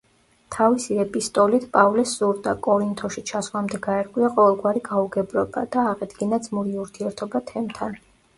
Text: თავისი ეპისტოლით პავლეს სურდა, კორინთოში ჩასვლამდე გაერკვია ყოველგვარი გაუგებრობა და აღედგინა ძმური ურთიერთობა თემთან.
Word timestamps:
თავისი 0.53 0.95
ეპისტოლით 1.01 1.67
პავლეს 1.75 2.13
სურდა, 2.21 2.53
კორინთოში 2.67 3.23
ჩასვლამდე 3.33 3.81
გაერკვია 3.89 4.31
ყოველგვარი 4.39 4.83
გაუგებრობა 4.89 5.65
და 5.77 5.85
აღედგინა 5.93 6.41
ძმური 6.49 6.75
ურთიერთობა 6.87 7.45
თემთან. 7.55 7.97